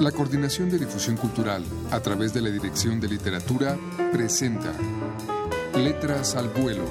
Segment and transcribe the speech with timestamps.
[0.00, 3.78] La Coordinación de Difusión Cultural, a través de la Dirección de Literatura,
[4.12, 4.70] presenta
[5.74, 6.84] Letras al Vuelo,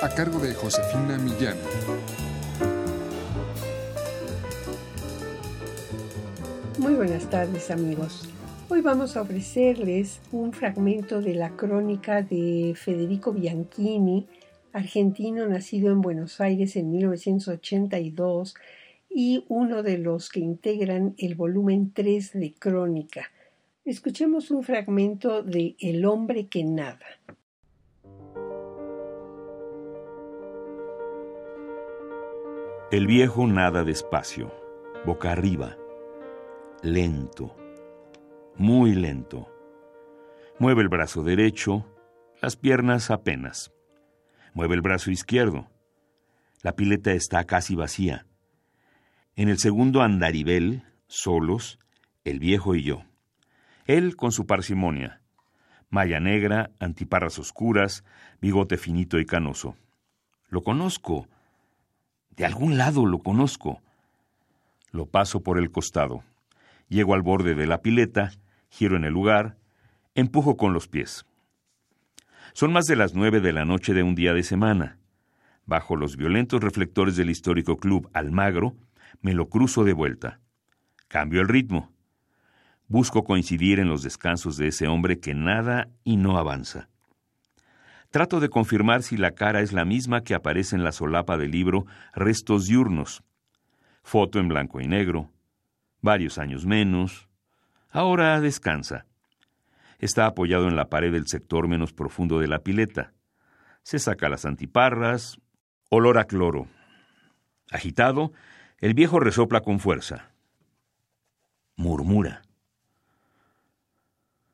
[0.00, 1.58] a cargo de Josefina Millán.
[6.78, 8.26] Muy buenas tardes amigos.
[8.70, 14.26] Hoy vamos a ofrecerles un fragmento de la crónica de Federico Bianchini,
[14.72, 18.54] argentino nacido en Buenos Aires en 1982
[19.14, 23.26] y uno de los que integran el volumen 3 de Crónica.
[23.84, 27.06] Escuchemos un fragmento de El hombre que nada.
[32.90, 34.52] El viejo nada despacio,
[35.06, 35.76] boca arriba,
[36.82, 37.56] lento,
[38.56, 39.48] muy lento.
[40.58, 41.86] Mueve el brazo derecho,
[42.40, 43.72] las piernas apenas.
[44.54, 45.68] Mueve el brazo izquierdo.
[46.62, 48.26] La pileta está casi vacía.
[49.34, 51.78] En el segundo andarivel, solos,
[52.22, 53.04] el viejo y yo.
[53.86, 55.22] Él con su parsimonia.
[55.88, 58.04] Malla negra, antiparras oscuras,
[58.42, 59.74] bigote finito y canoso.
[60.50, 61.28] Lo conozco.
[62.36, 63.80] De algún lado lo conozco.
[64.90, 66.22] Lo paso por el costado.
[66.88, 68.32] Llego al borde de la pileta,
[68.68, 69.56] giro en el lugar,
[70.14, 71.24] empujo con los pies.
[72.52, 74.98] Son más de las nueve de la noche de un día de semana.
[75.64, 78.76] Bajo los violentos reflectores del histórico club Almagro,
[79.20, 80.40] me lo cruzo de vuelta.
[81.08, 81.92] Cambio el ritmo.
[82.88, 86.88] Busco coincidir en los descansos de ese hombre que nada y no avanza.
[88.10, 91.50] Trato de confirmar si la cara es la misma que aparece en la solapa del
[91.50, 93.22] libro Restos diurnos.
[94.02, 95.30] Foto en blanco y negro.
[96.02, 97.28] Varios años menos.
[97.90, 99.06] Ahora descansa.
[99.98, 103.14] Está apoyado en la pared del sector menos profundo de la pileta.
[103.82, 105.38] Se saca las antiparras.
[105.88, 106.66] Olor a cloro.
[107.70, 108.32] Agitado,
[108.82, 110.32] el viejo resopla con fuerza.
[111.76, 112.42] Murmura.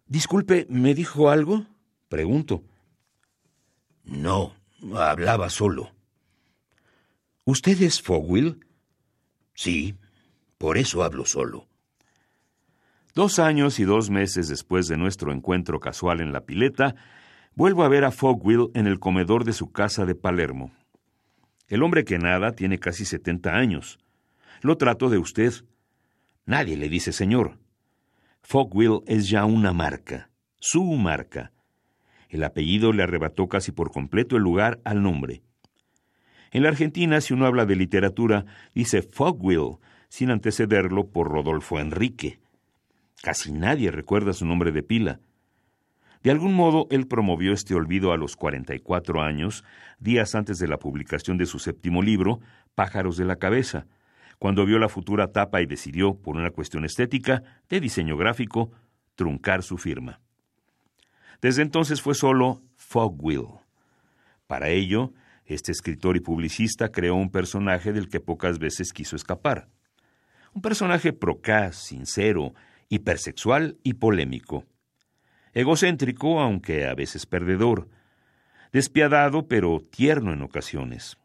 [0.06, 1.64] Disculpe, ¿me dijo algo?
[2.10, 2.62] Pregunto.
[4.04, 4.54] No,
[4.94, 5.92] hablaba solo.
[7.46, 8.66] ¿Usted es Fogwill?
[9.54, 9.96] Sí,
[10.58, 11.66] por eso hablo solo.
[13.14, 16.94] Dos años y dos meses después de nuestro encuentro casual en la pileta,
[17.54, 20.70] vuelvo a ver a Fogwill en el comedor de su casa de Palermo.
[21.66, 23.98] El hombre que nada tiene casi setenta años.
[24.60, 25.52] Lo trato de usted.
[26.46, 27.58] Nadie le dice señor.
[28.42, 31.52] Fogwill es ya una marca, su marca.
[32.28, 35.42] El apellido le arrebató casi por completo el lugar al nombre.
[36.50, 39.76] En la Argentina, si uno habla de literatura, dice Fogwill,
[40.08, 42.40] sin antecederlo por Rodolfo Enrique.
[43.22, 45.20] Casi nadie recuerda su nombre de pila.
[46.22, 49.64] De algún modo, él promovió este olvido a los 44 años,
[49.98, 52.40] días antes de la publicación de su séptimo libro,
[52.74, 53.86] Pájaros de la Cabeza,
[54.38, 58.70] cuando vio la futura tapa y decidió, por una cuestión estética, de diseño gráfico,
[59.14, 60.20] truncar su firma.
[61.40, 63.46] Desde entonces fue solo Fogwill.
[64.46, 65.12] Para ello,
[65.44, 69.68] este escritor y publicista creó un personaje del que pocas veces quiso escapar.
[70.54, 72.54] Un personaje procaz, sincero,
[72.88, 74.64] hipersexual y polémico.
[75.52, 77.88] Egocéntrico, aunque a veces perdedor.
[78.72, 81.16] Despiadado, pero tierno en ocasiones.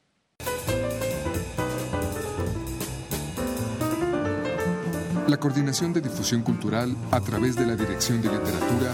[5.27, 8.93] La Coordinación de Difusión Cultural a través de la Dirección de Literatura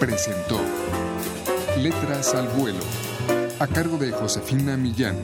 [0.00, 0.58] presentó
[1.78, 2.80] Letras al Vuelo,
[3.58, 5.16] a cargo de Josefina Millán.